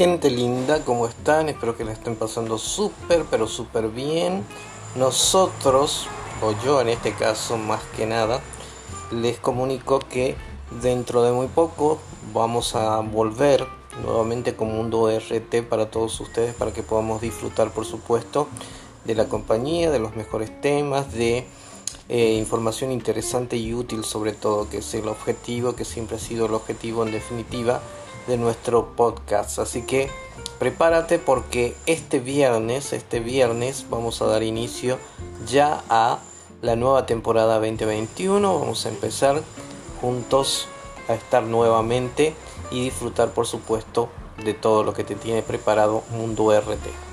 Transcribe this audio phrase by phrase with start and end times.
[0.00, 1.50] Gente linda, ¿cómo están?
[1.50, 4.46] Espero que la estén pasando súper, pero súper bien.
[4.96, 6.06] Nosotros,
[6.40, 8.40] o yo en este caso más que nada,
[9.10, 10.36] les comunico que
[10.80, 11.98] dentro de muy poco
[12.32, 13.66] vamos a volver
[14.02, 18.48] nuevamente con Mundo RT para todos ustedes, para que podamos disfrutar, por supuesto,
[19.04, 21.44] de la compañía, de los mejores temas, de
[22.08, 26.46] eh, información interesante y útil sobre todo, que es el objetivo, que siempre ha sido
[26.46, 27.82] el objetivo en definitiva
[28.30, 29.58] de nuestro podcast.
[29.58, 30.08] Así que
[30.58, 34.98] prepárate porque este viernes, este viernes vamos a dar inicio
[35.46, 36.20] ya a
[36.62, 38.58] la nueva temporada 2021.
[38.60, 39.42] Vamos a empezar
[40.00, 40.68] juntos
[41.08, 42.34] a estar nuevamente
[42.70, 44.08] y disfrutar por supuesto
[44.44, 47.09] de todo lo que te tiene preparado Mundo RT.